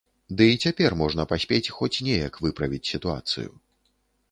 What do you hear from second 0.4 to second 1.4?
і цяпер можна